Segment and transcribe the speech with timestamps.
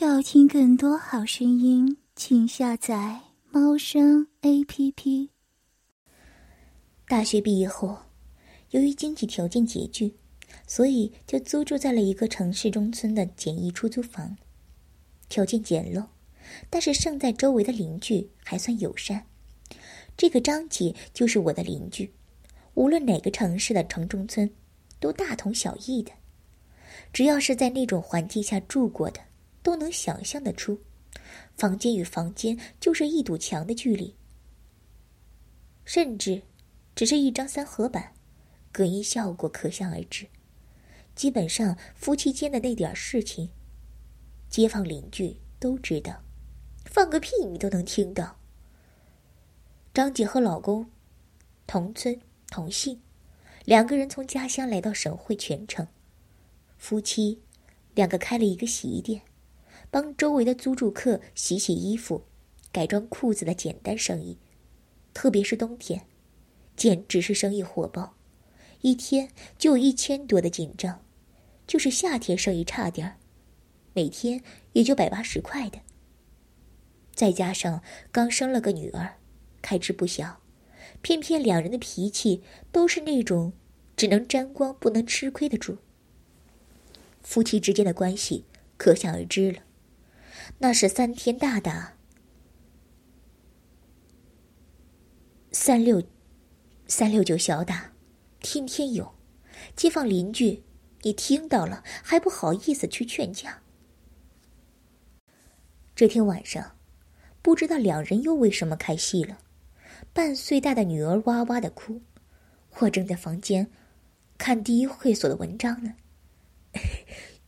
[0.00, 5.30] 要听更多好声音，请下载猫声 A P P。
[7.08, 7.98] 大学毕业后，
[8.70, 10.14] 由于经济条件拮据，
[10.68, 14.36] 所以就租住在了一个城市中村的简易出租房。
[15.28, 16.06] 条件简陋，
[16.70, 19.26] 但是胜在周围的邻居还算友善。
[20.16, 22.14] 这个张姐就是我的邻居，
[22.74, 24.48] 无论哪个城市的城中村，
[25.00, 26.12] 都大同小异的。
[27.12, 29.22] 只要是在那种环境下住过的。
[29.68, 30.80] 都能想象得出，
[31.54, 34.16] 房间与房间就是一堵墙的距离，
[35.84, 36.40] 甚至
[36.94, 38.14] 只是一张三合板，
[38.72, 40.26] 隔音效果可想而知。
[41.14, 43.50] 基本上夫妻间的那点事情，
[44.48, 46.22] 街坊邻居都知道，
[46.86, 48.38] 放个屁你都能听到。
[49.92, 50.88] 张姐和老公
[51.66, 53.02] 同村同姓，
[53.66, 55.86] 两个人从家乡来到省会全城，
[56.78, 57.42] 夫妻
[57.94, 59.20] 两个开了一个洗衣店。
[59.90, 62.24] 帮周围的租住客洗洗衣服、
[62.70, 64.38] 改装裤子的简单生意，
[65.14, 66.06] 特别是冬天，
[66.76, 68.14] 简直是生意火爆，
[68.82, 71.02] 一天就有一千多的进账。
[71.66, 73.16] 就是夏天生意差点儿，
[73.92, 75.78] 每天也就百八十块的。
[77.14, 79.18] 再加上刚生了个女儿，
[79.60, 80.40] 开支不小，
[81.02, 83.52] 偏偏两人的脾气都是那种
[83.96, 85.76] 只能沾光不能吃亏的主。
[87.22, 88.44] 夫妻之间的关系
[88.78, 89.58] 可想而知了。
[90.56, 91.96] 那是三天大打，
[95.52, 96.02] 三六，
[96.86, 97.92] 三六九小打，
[98.40, 99.14] 天天有。
[99.76, 100.62] 街坊邻居，
[101.02, 103.62] 你听到了还不好意思去劝架。
[105.94, 106.76] 这天晚上，
[107.42, 109.38] 不知道两人又为什么开戏了。
[110.12, 112.00] 半岁大的女儿哇哇的哭，
[112.78, 113.70] 我正在房间
[114.38, 115.94] 看第一会所的文章呢。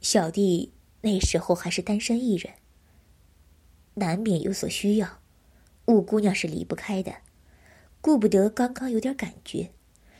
[0.00, 2.54] 小弟那时候还是单身一人。
[4.00, 5.20] 难免有所需要，
[5.84, 7.16] 五姑娘是离不开的，
[8.00, 9.70] 顾不得刚刚有点感觉，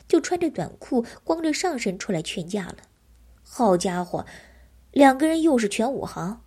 [0.07, 2.77] 就穿着短裤光着上身出来劝架了。
[3.43, 4.27] 好家伙，
[4.93, 6.43] 两个人又是全武行，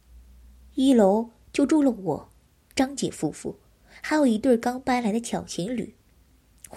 [0.76, 2.30] 一楼就住了我、
[2.76, 3.60] 张姐夫妇，
[4.02, 5.96] 还有一对刚搬来的小情侣。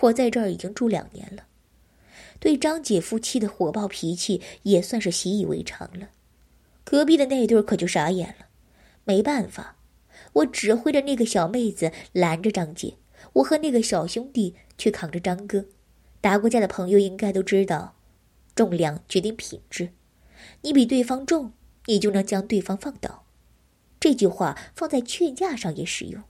[0.01, 1.45] 我在这儿已经住两年了，
[2.41, 6.09] 对张姐夫妻的火爆脾气也算是习以为常了。
[6.85, 8.47] 隔壁的那对可就傻眼了，
[9.05, 9.76] 没办法。
[10.37, 12.97] 我指挥着那个小妹子拦着张姐，
[13.35, 15.67] 我和那个小兄弟去扛着张哥。
[16.21, 17.97] 打过架的朋友应该都知道，
[18.55, 19.91] 重量决定品质，
[20.63, 21.53] 你比对方重，
[21.87, 23.25] 你就能将对方放倒。
[23.99, 26.23] 这句话放在劝架上也适用。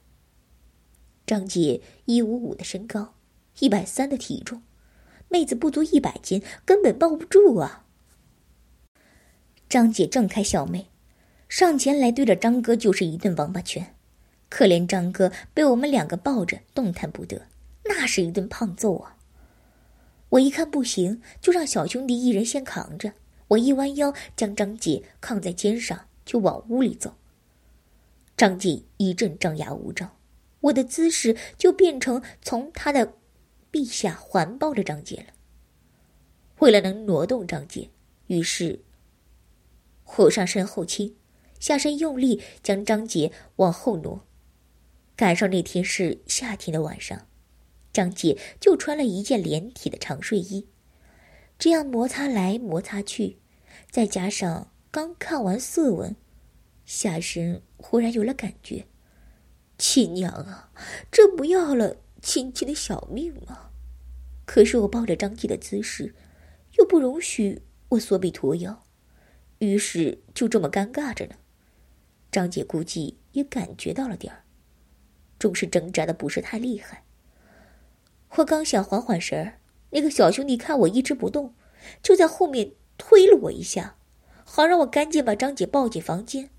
[1.27, 3.15] 张姐一五五的身高，
[3.59, 4.63] 一百三的体重，
[5.29, 7.85] 妹子不足一百斤，根本抱不住啊。
[9.69, 10.87] 张姐挣开小妹，
[11.49, 13.96] 上前来对着张哥就是一顿王八拳。
[14.57, 17.43] 可怜张哥被我们两个抱着，动弹不得，
[17.85, 19.19] 那是一顿胖揍啊！
[20.31, 23.13] 我一看不行，就让小兄弟一人先扛着。
[23.49, 27.17] 我一弯腰，将张姐扛在肩上，就往屋里走。
[28.35, 30.17] 张姐一阵张牙舞爪，
[30.61, 33.13] 我的姿势就变成从他的
[33.71, 35.35] 臂下环抱着张姐了。
[36.61, 37.91] 为了能挪动张姐，
[38.29, 38.81] 于是
[40.17, 41.15] 我上身后倾，
[41.61, 44.26] 下身用力将张姐往后挪。
[45.17, 47.27] 赶上那天是夏天的晚上，
[47.91, 50.69] 张姐就穿了一件连体的长睡衣，
[51.59, 53.39] 这样摩擦来摩擦去，
[53.91, 56.15] 再加上刚看完色文，
[56.85, 58.85] 下身忽然有了感觉。
[59.79, 60.71] 亲娘啊，
[61.11, 63.71] 这不要了亲戚的小命吗？
[64.45, 66.15] 可是我抱着张姐的姿势，
[66.79, 68.85] 又不容许我缩背驼腰，
[69.59, 71.37] 于是就这么尴尬着呢。
[72.31, 74.46] 张姐估计也感觉到了点儿。
[75.47, 77.05] 总是挣扎的不是太厉害。
[78.31, 81.55] 我刚想缓缓神儿，那个小兄弟看我一直不动，
[82.03, 83.97] 就在后面推了我一下，
[84.45, 86.51] 好让我赶紧把张姐抱进房间。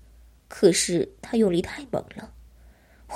[0.48, 2.32] 可是他用力太猛了，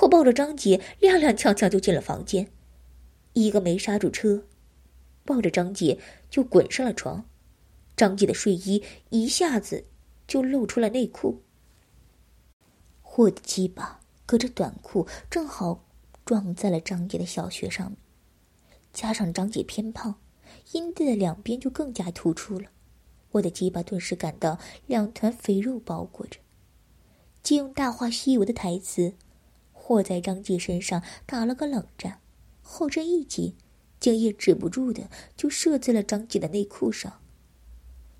[0.01, 2.51] 我抱着张姐踉踉跄跄就进了房间，
[3.33, 4.45] 一个没刹住车，
[5.25, 5.97] 抱着张姐
[6.29, 7.25] 就滚上了床。
[7.97, 9.85] 张姐的睡衣一下子
[10.27, 11.41] 就露出了内裤。
[13.15, 14.01] 我的鸡巴！
[14.33, 15.83] 隔着短裤，正好
[16.25, 17.97] 撞在了张姐的小穴上面，
[18.91, 20.15] 加上张姐偏胖，
[20.71, 22.71] 阴蒂的两边就更加突出了。
[23.33, 24.57] 我的鸡巴顿时感到
[24.87, 26.39] 两团肥肉包裹着，
[27.43, 29.13] 借用《大话西游》的台词，
[29.71, 32.19] 或在张姐身上打了个冷战，
[32.63, 33.55] 后身一紧，
[33.99, 37.21] 精液止不住的就射在了张姐的内裤上。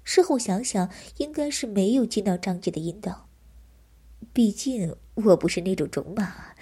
[0.04, 3.30] 事后想想，应该是没有进到张姐的阴道。
[4.33, 6.56] 毕竟我不是那种种马。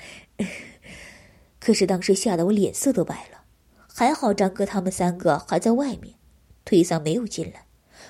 [1.59, 3.45] 可是当时吓得我脸色都白了，
[3.87, 6.15] 还好张哥他们三个还在外面，
[6.65, 7.67] 推搡没有进来。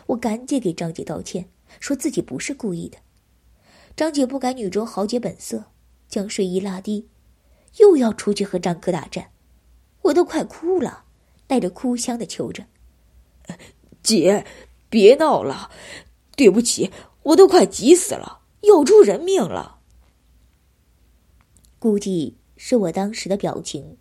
[0.07, 1.49] 我赶紧给张姐道歉，
[1.79, 2.97] 说自己不是故意的。
[3.95, 5.65] 张姐不改女中豪杰本色，
[6.07, 7.09] 将睡衣拉低，
[7.77, 9.31] 又要出去和张哥打战，
[10.03, 11.03] 我都快哭了，
[11.45, 12.65] 带着哭腔的求着
[14.01, 14.45] ：“姐，
[14.89, 15.69] 别闹了，
[16.37, 16.89] 对不起，
[17.23, 19.79] 我都快急死了，要出人命了。”
[21.79, 22.37] 估计。
[22.63, 23.97] 是我当时的表情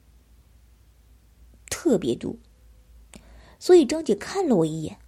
[1.70, 2.38] 特别毒，
[3.58, 4.98] 所以张姐看了我一眼，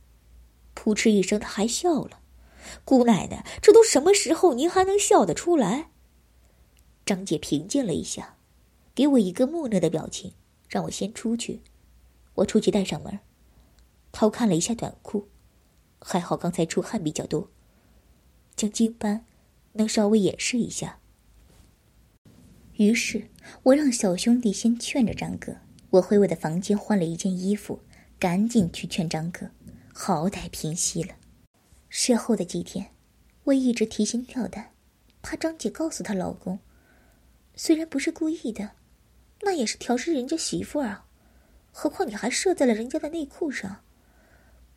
[0.73, 2.23] 扑哧一声，她还笑了。
[2.83, 5.91] 姑奶奶，这都什么时候，您还能笑得出来？
[7.05, 8.39] 张姐平静了一下，
[8.95, 10.33] 给我一个木讷的表情，
[10.67, 11.61] 让我先出去。
[12.37, 13.21] 我出去带上门，
[14.13, 15.29] 偷看了一下短裤，
[16.01, 17.51] 还好刚才出汗比较多，
[18.57, 19.27] 将精斑
[19.73, 20.99] 能稍微掩饰一下。
[22.77, 23.29] 于是
[23.65, 25.57] 我让小兄弟先劝着张哥，
[25.91, 27.81] 我回我的房间换了一件衣服，
[28.19, 29.51] 赶紧去劝张哥，
[29.93, 31.15] 好歹平息了。
[31.89, 32.93] 事后的几天，
[33.45, 34.73] 我一直提心吊胆，
[35.21, 36.59] 怕张姐告诉她老公，
[37.55, 38.71] 虽然不是故意的，
[39.43, 41.07] 那也是调戏人家媳妇儿啊，
[41.71, 43.85] 何况你还射在了人家的内裤上。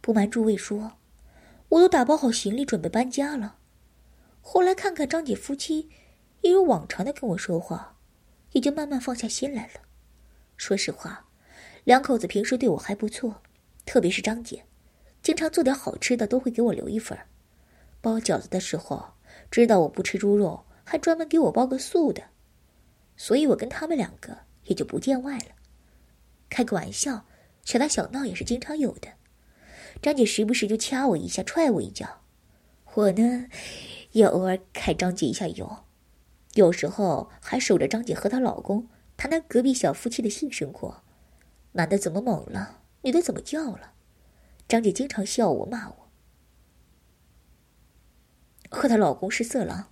[0.01, 0.98] 不瞒诸位说，
[1.69, 3.57] 我都打包好行李准备搬家了。
[4.47, 5.89] 后来看看张姐夫妻。
[6.42, 7.97] 一如往常的跟我说话，
[8.51, 9.81] 也就慢慢放下心来了。
[10.56, 11.27] 说实话，
[11.83, 13.42] 两口子平时对我还不错，
[13.88, 14.63] 特别是张姐，
[15.24, 17.18] 经常做点好吃的都会给我留一份
[18.00, 19.15] 包饺子的时候，
[19.50, 22.21] 知道我不吃猪肉，还专门给我包个素的。
[23.18, 25.56] 所以我跟他们两个也就不见外了。
[26.51, 27.25] 开个玩笑，
[27.63, 29.13] 小打小闹也是经常有的。
[30.00, 32.21] 张姐时不时就掐我一下，踹我一脚，
[32.94, 33.48] 我呢，
[34.15, 35.83] 也偶尔揩张姐一下油。
[36.53, 41.03] 有时候还守着张姐和她老公谈谈隔壁小夫妻的性生活，
[41.73, 43.91] 男的怎么猛了，女的怎么叫了。
[44.69, 46.09] 张姐经常笑我骂我，
[48.69, 49.91] 和她老公是色狼。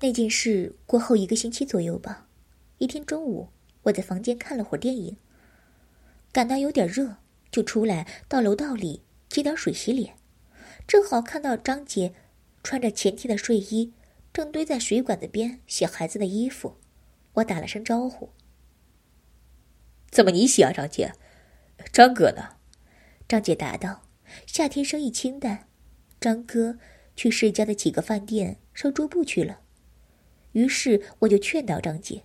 [0.00, 2.26] 那件事过后一个星期左右吧，
[2.78, 3.50] 一天中午
[3.82, 5.16] 我在房间看了会儿电影，
[6.32, 7.18] 感到有点热，
[7.52, 10.16] 就出来到楼道里接点水洗脸，
[10.88, 12.12] 正好看到张姐
[12.66, 13.92] 穿着前天的睡衣。
[14.32, 16.78] 正堆在水管子边洗孩子的衣服，
[17.34, 18.30] 我打了声招呼
[20.10, 21.12] ：“怎么你洗啊，张姐？
[21.92, 22.56] 张哥呢？”
[23.28, 24.02] 张姐答道
[24.46, 25.68] ：“夏天生意清淡，
[26.20, 26.76] 张哥
[27.14, 29.60] 去市郊的几个饭店收桌布去了。”
[30.50, 32.24] 于是我就劝导张姐：“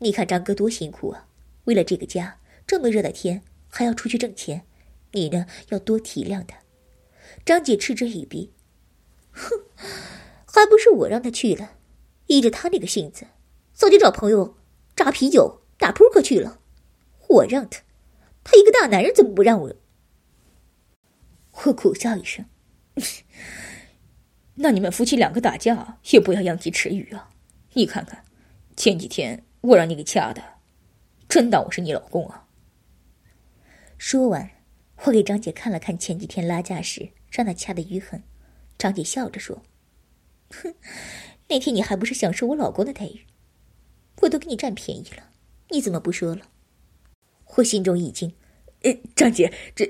[0.00, 1.28] 你看张哥多辛苦啊，
[1.64, 4.64] 为了这个家，这么热的天还要出去挣钱，
[5.12, 6.58] 你呢要多体谅他。”
[7.44, 8.52] 张姐嗤之以鼻
[9.36, 9.62] ：“哼。”
[10.48, 11.76] 还不是我让他去了，
[12.28, 13.26] 依着他那个性子，
[13.74, 14.56] 早就找朋友
[14.96, 16.60] 扎啤酒、打扑克去了。
[17.28, 17.82] 我让他，
[18.42, 19.76] 他一个大男人怎么不让我？
[21.64, 22.46] 我苦笑一声，
[24.56, 27.28] 那你们夫妻两个打架也不要殃及池鱼啊！
[27.74, 28.24] 你看看，
[28.76, 30.42] 前几天我让你给掐的，
[31.28, 32.46] 真当我是你老公啊？
[33.98, 34.50] 说完，
[35.04, 38.22] 我给张姐看了看前几天拉架时让她掐的淤痕，
[38.78, 39.62] 张姐笑着说。
[40.50, 40.74] 哼，
[41.48, 43.26] 那天你还不是享受我老公的待遇？
[44.22, 45.30] 我都给你占便宜了，
[45.70, 46.42] 你怎么不说了？
[47.56, 48.34] 我心中一惊，
[48.82, 49.86] 呃，张姐，这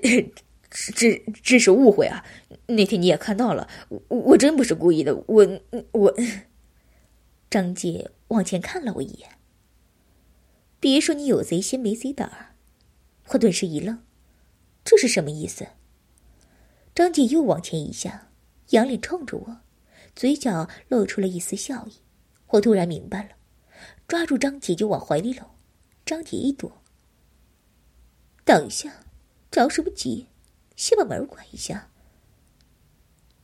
[0.94, 2.24] 这这是误会啊！
[2.66, 5.60] 那天你也看到了，我我真不是故意的，我
[5.92, 6.14] 我。
[7.48, 9.38] 张姐往前看了我一眼，
[10.80, 12.56] 别说你有贼心没贼胆儿，
[13.28, 14.02] 我顿时一愣，
[14.84, 15.68] 这是什么意思？
[16.92, 18.25] 张姐又往前一下，
[18.70, 19.60] 仰脸冲着我。
[20.14, 21.92] 嘴角露出了一丝笑意，
[22.48, 23.30] 我突然明白了，
[24.08, 25.44] 抓住张姐就往怀里搂。
[26.06, 26.82] 张姐一躲，
[28.44, 29.04] 等一下，
[29.50, 30.26] 着什么急？
[30.74, 31.90] 先把门关一下。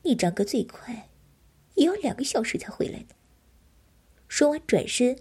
[0.03, 1.11] 你张哥最快，
[1.75, 3.09] 也要两个小时才回来呢。
[4.29, 5.19] 说完，转身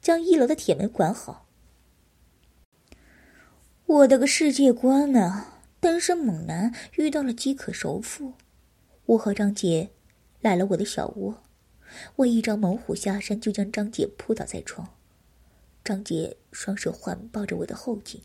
[0.00, 1.48] 将一楼的铁门关好。
[3.86, 5.62] 我的个世界观啊！
[5.80, 8.34] 单身猛男遇到了饥渴熟妇，
[9.06, 9.90] 我和张姐。
[10.40, 11.44] 来了我的小窝，
[12.16, 14.96] 我一招猛虎下山，就将张姐扑倒在床。
[15.84, 18.20] 张姐双手环抱着我的后颈，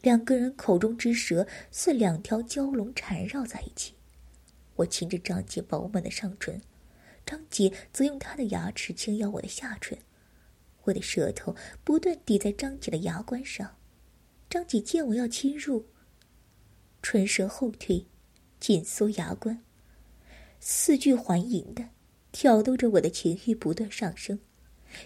[0.00, 3.92] 两个人口中之舌似两条蛟龙缠绕在一起。
[4.76, 6.62] 我亲着张姐饱满的上唇，
[7.26, 9.98] 张姐则用她的牙齿轻咬我的下唇。
[10.84, 13.76] 我的舌头不断抵在张姐的牙关上，
[14.48, 15.84] 张姐见我要侵入，
[17.02, 18.06] 唇舌后退，
[18.60, 19.62] 紧缩牙关。
[20.60, 21.90] 四句环迎的，
[22.32, 24.40] 挑逗着我的情欲不断上升。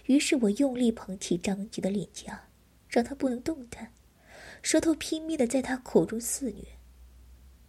[0.07, 2.49] 于是我用力捧起张杰的脸颊，
[2.89, 3.93] 让他不能动弹，
[4.63, 6.65] 舌头拼命的在他口中肆虐。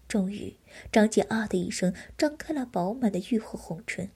[0.08, 0.56] 终于，
[0.92, 4.12] 张杰啊的一声，张开了饱满的玉火红唇。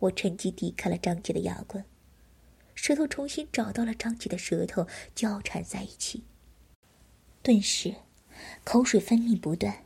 [0.00, 1.84] 我趁机抵开了张杰的牙关，
[2.74, 6.24] 舌头重新找到了张杰的舌头，交缠在一起。
[7.42, 7.94] 顿时，
[8.64, 9.84] 口水分泌不断。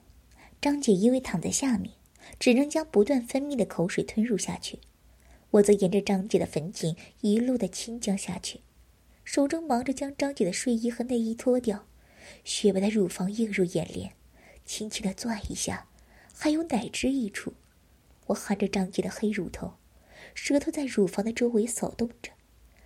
[0.65, 1.93] 张姐因为躺在下面，
[2.41, 4.79] 只能将不断分泌的口水吞入下去。
[5.51, 8.61] 我则沿着张姐的粉颈一路的倾降下去，
[9.25, 11.87] 手中忙着将张姐的睡衣和内衣脱掉，
[12.45, 14.15] 雪白的乳房映入眼帘，
[14.65, 15.87] 轻轻的攥一下，
[16.33, 17.53] 还有奶汁溢出。
[18.29, 19.75] 我含着张姐的黑乳头，
[20.35, 22.33] 舌头在乳房的周围扫动着，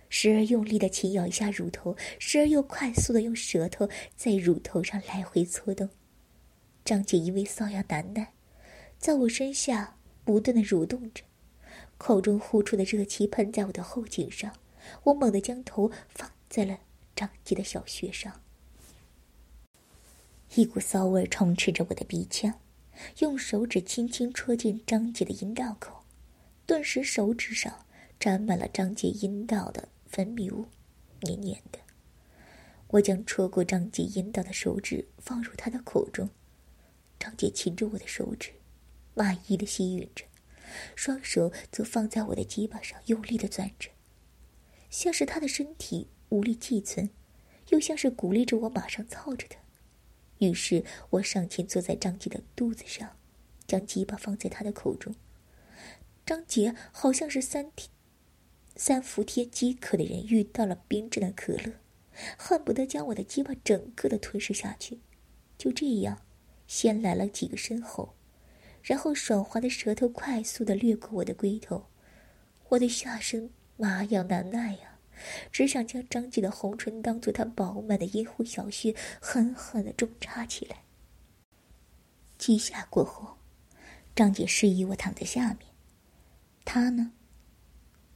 [0.09, 5.89] 时而用力的轻咬一下乳头，时而又快速的用舌头在乳头上来回搓动。
[6.89, 8.33] 张姐因为瘙痒难耐，
[8.97, 11.23] 在我身下不断的蠕动着。
[11.99, 14.51] 口中呼出的热气喷在我的后颈上，
[15.03, 16.79] 我猛地将头放在了
[17.15, 18.41] 张杰的小穴上。
[20.55, 22.51] 一股骚味充斥着我的鼻腔，
[23.19, 26.03] 用手指轻轻戳进张杰的阴道口，
[26.65, 27.85] 顿时手指上
[28.19, 30.65] 沾满了张杰阴道的分泌物，
[31.21, 31.77] 黏黏的。
[32.87, 36.27] 我将戳过张杰阴道的手指放入他的口中，
[37.19, 38.51] 张杰擒住我的手指，
[39.13, 40.25] 满意的吸吮着。
[40.95, 43.89] 双手则放在我的鸡巴上，用力的攥着，
[44.89, 47.09] 像是他的身体无力寄存，
[47.69, 49.57] 又像是鼓励着我马上操着他。
[50.37, 53.17] 于是我上前坐在张杰的肚子上，
[53.67, 55.13] 将鸡巴放在他的口中。
[56.25, 57.89] 张杰好像是三天
[58.75, 61.73] 三伏天饥渴的人遇到了冰镇的可乐，
[62.37, 64.99] 恨不得将我的鸡巴整个的吞噬下去。
[65.57, 66.21] 就这样，
[66.69, 68.13] 先来了几个深喉。
[68.83, 71.87] 然后爽滑的舌头快速的掠过我的龟头，
[72.69, 74.99] 我的下身麻痒难耐呀，
[75.51, 80.83] 只想将张姐的红唇当做她饱满的阴户小穴，狠狠的重插起来。
[82.37, 83.37] 几下过后，
[84.15, 85.67] 张姐示意我躺在下面，
[86.63, 87.11] 她呢，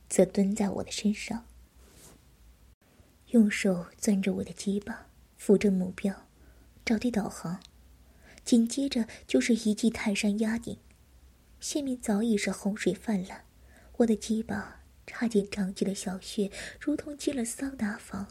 [0.08, 1.46] 则蹲在我的身上，
[3.32, 5.08] 用手攥着我的鸡巴，
[5.38, 6.16] 扶着目标，
[6.86, 7.60] 找地导航。
[8.46, 10.78] 紧接着就是一记泰山压顶，
[11.60, 13.46] 下面早已是洪水泛滥，
[13.98, 18.28] 我的鸡巴插进张杰的小穴，如同进了桑拿房，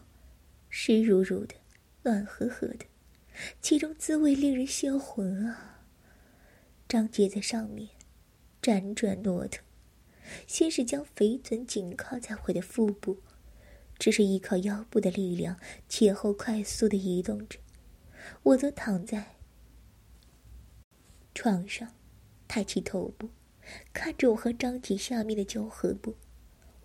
[0.69, 1.55] 湿漉漉的，
[2.03, 2.85] 暖和和的，
[3.63, 5.85] 其中滋味令人销魂啊！
[6.87, 7.89] 张杰在上面
[8.61, 9.65] 辗转挪腾，
[10.47, 13.19] 先是将肥臀紧靠在我的腹部，
[13.99, 17.59] 只是依靠腰部的力量，前后快速的移动着，
[18.43, 19.37] 我则躺在。
[21.35, 21.95] 床上，
[22.47, 23.31] 抬起头部，
[23.93, 26.17] 看着我和张杰下面的交合部，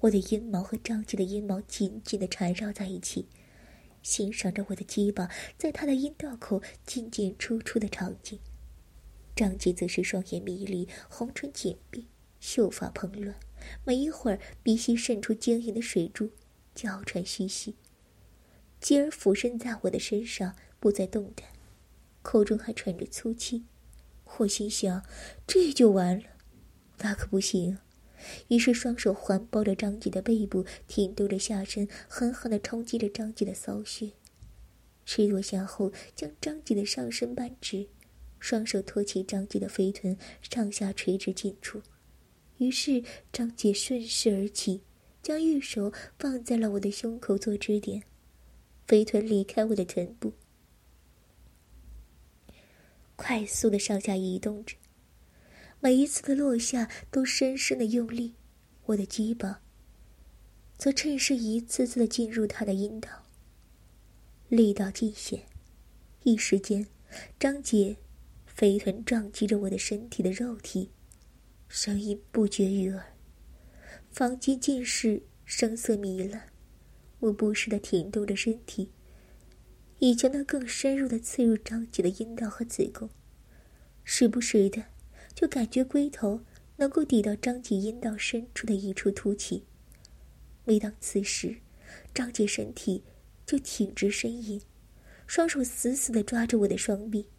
[0.02, 3.28] 我的阴毛和张杰的阴毛紧紧的缠绕在一起，
[4.02, 8.40] 欣赏着我的鸡巴在他的阴道口进进出出的场景。
[9.36, 12.08] 张杰则是双眼迷离，红唇紧闭，
[12.40, 13.36] 秀发蓬乱，
[13.84, 16.32] 没一会儿鼻息渗出晶莹的水珠，
[16.74, 17.76] 娇喘吁吁。
[18.80, 21.50] 继而俯身在我的身上，不再动弹，
[22.22, 23.66] 口中还喘着粗气。
[24.38, 25.04] 我心想，
[25.48, 26.26] 这就完了，
[27.00, 27.78] 那可不行。
[28.48, 34.12] 于是双手环抱着张姐的背部，挺动着下身，狠狠地冲击着张姐的骚穴。
[35.06, 37.88] 赤裸下后，将张姐的上身扳直，
[38.40, 41.82] 双手托起张姐的肥臀，上下垂直进出。
[42.58, 44.82] 于是张姐顺势而起，
[45.22, 48.04] 将玉手放在了我的胸口做支点，
[48.88, 50.34] 肥臀离开我的臀部。
[53.18, 54.78] 快速的上下移动着，
[55.82, 58.36] 每一次的落下都深深的用力，
[58.86, 59.60] 我的鸡巴
[60.78, 63.10] 则趁势一次次的进入他的阴道，
[64.48, 65.44] 力道尽显，
[66.24, 66.88] 一时间，
[67.40, 67.98] 张杰
[68.46, 70.92] 肥臀撞击着我的身体的肉体，
[71.68, 73.04] 声音不绝于耳，
[74.12, 76.50] 房间尽是声色糜烂，
[77.20, 78.92] 我不时的挺动着身体。
[80.00, 83.10] 以求能更深入的刺入张姐的阴道和子宫，
[84.04, 84.86] 时不时的
[85.34, 86.42] 就感觉龟头
[86.76, 89.64] 能够抵到张姐阴道深处的一处凸起。
[90.66, 91.58] 每当此时，
[92.14, 93.04] 张姐身体
[93.46, 94.62] 就挺直呻吟，
[95.26, 97.30] 双手死死的抓着我的双臂，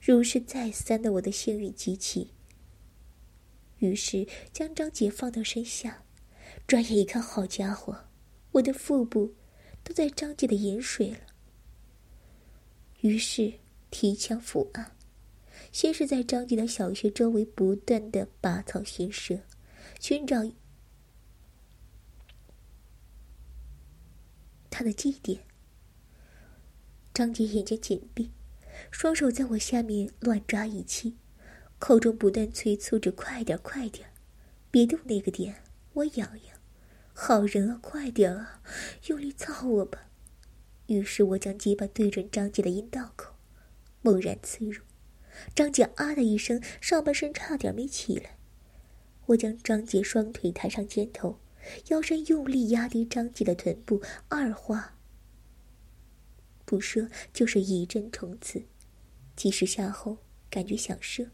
[0.00, 2.34] 如是再三的我的性欲激起。
[3.78, 6.04] 于是将张姐放到身下，
[6.66, 8.04] 转眼一看，好家伙，
[8.52, 9.34] 我的腹部
[9.82, 11.18] 都在张姐的饮水了。
[13.00, 13.52] 于是
[13.90, 14.96] 提枪伏案，
[15.72, 19.38] 先是在张杰的小穴周围不断的拔草寻蛇，
[19.98, 20.42] 寻找
[24.68, 25.40] 他的基点。
[27.14, 28.30] 张杰眼睛紧闭，
[28.90, 31.16] 双手在我下面乱抓一气，
[31.78, 34.08] 口中不断催促着：“快点，快点，
[34.70, 35.62] 别动那个点，
[35.94, 36.60] 我痒痒。”
[37.12, 38.62] 好人啊，快点啊，
[39.08, 40.09] 用力操我吧！
[40.90, 43.36] 于是我将鸡巴对准张姐的阴道口，
[44.02, 44.82] 猛然刺入。
[45.54, 48.36] 张姐啊的一声，上半身差点没起来。
[49.26, 51.38] 我将张姐双腿抬上肩头，
[51.90, 54.96] 腰身用力压低张姐的臀部，二话
[56.64, 58.64] 不说就是一阵冲刺。
[59.36, 60.18] 几十下后，
[60.50, 61.28] 感觉想射，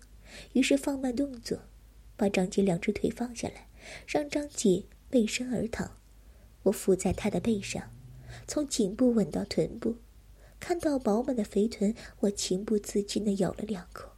[0.52, 1.60] 于是放慢动作，
[2.14, 3.68] 把张姐两只腿放下来，
[4.06, 4.84] 让张姐。
[5.08, 5.98] 背身而躺，
[6.64, 7.95] 我伏在她的背上，
[8.46, 9.96] 从颈部吻到臀部，
[10.58, 14.10] 看到饱满的肥臀，我情不自禁的咬了两口。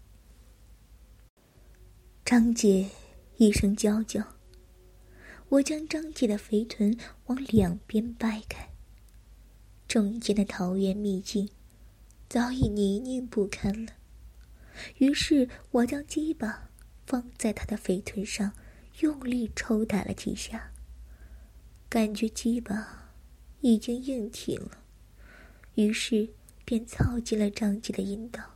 [2.24, 2.90] 张姐
[3.36, 4.36] 一声娇叫，
[5.48, 6.96] 我将张姐的肥臀
[7.26, 8.70] 往两边掰开，
[9.86, 11.48] 中间的桃源秘境
[12.28, 13.92] 早已泥泞不堪了。
[14.98, 16.70] 于是我将鸡巴
[17.06, 18.52] 放在她的肥臀上，
[19.00, 20.72] 用力抽打了几下。
[21.88, 22.97] 感觉鸡巴
[23.60, 24.84] 已经硬挺了，
[25.74, 26.30] 于是
[26.64, 28.54] 便操进了张继的阴道。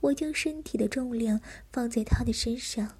[0.00, 1.40] 我将身体的重量
[1.72, 2.98] 放在他的身上，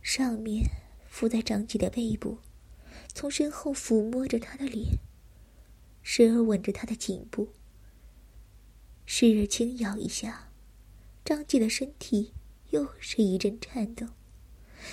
[0.00, 0.64] 上面
[1.08, 2.38] 伏在张继的背部，
[3.12, 4.98] 从身后抚摸着他的脸，
[6.02, 7.48] 时而吻着他的颈部，
[9.04, 10.50] 时而轻咬一下。
[11.24, 12.32] 张继的身体
[12.70, 14.06] 又是一阵颤抖。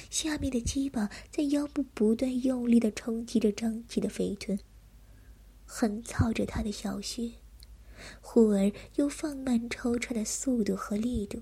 [0.09, 4.59] 下面的鸡巴在腰部不断用力的冲击着张继的肥臀，
[5.65, 7.31] 横操着他的小穴，
[8.21, 11.41] 忽而又放慢抽插的速度和力度，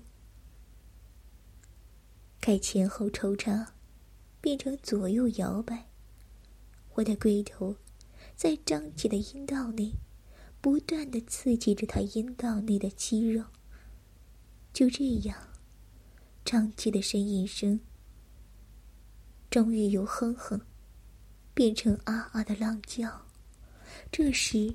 [2.40, 3.74] 该前后抽插，
[4.40, 5.88] 变成左右摇摆。
[6.94, 7.76] 我的龟头
[8.34, 9.92] 在张琪的阴道内，
[10.60, 13.44] 不断的刺激着他阴道内的肌肉。
[14.72, 15.48] 就这样，
[16.44, 17.80] 张琪的呻吟声。
[19.50, 20.60] 终于由哼哼
[21.52, 23.23] 变成啊啊的浪叫。
[24.16, 24.72] 这时，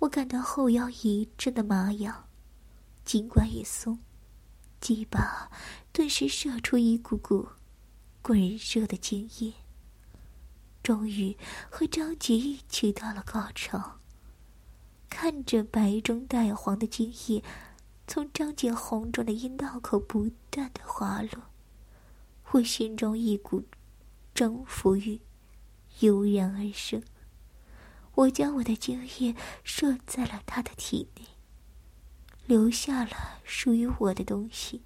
[0.00, 2.26] 我感到后腰一阵的麻痒，
[3.04, 3.96] 尽管一松，
[4.80, 5.48] 鸡巴
[5.92, 7.48] 顿时射出一股股
[8.20, 9.52] 滚热的精液。
[10.82, 11.36] 终于
[11.70, 14.00] 和张杰一起到了高潮。
[15.08, 17.40] 看着白中带黄的精液
[18.08, 21.44] 从张杰红肿的阴道口不断的滑落，
[22.50, 23.62] 我心中一股。
[24.34, 25.20] 征服欲
[26.00, 27.00] 油然而生，
[28.18, 31.22] 我将我的精液射在了他的体内，
[32.46, 34.82] 留下了属于我的东西。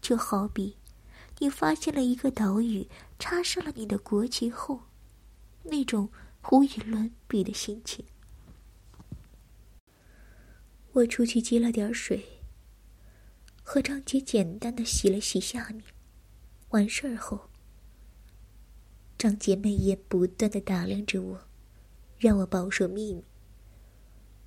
[0.00, 0.76] 就好比
[1.38, 4.82] 你发现了一个岛屿，插上了你的国旗后，
[5.64, 6.10] 那种
[6.52, 8.04] 无与伦比的心情。
[10.92, 12.40] 我出去接了点水，
[13.64, 15.82] 和张杰简单的洗了洗下面，
[16.68, 17.50] 完事儿后。
[19.18, 21.48] 张杰媚眼不断的打量着我，
[22.22, 23.24] 让我保守秘密，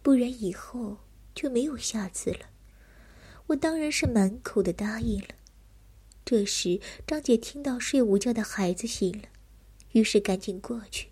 [0.01, 0.99] 不然以后
[1.33, 2.45] 就没有下次了。
[3.47, 5.27] 我当然是满口的答应了。
[6.23, 9.27] 这时，张姐听到睡午觉的孩子醒了，
[9.91, 11.09] 于是赶紧过去，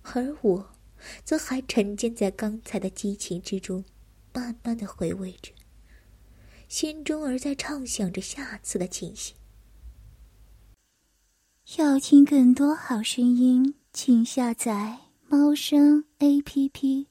[0.00, 0.70] 而我，
[1.26, 3.84] 则还沉浸在刚才的激情之中，
[4.32, 5.52] 慢慢的回味着，
[6.68, 9.36] 心中而在畅想着下次的情形。
[11.76, 17.09] 要听更多好声音，请下载猫声 A P P。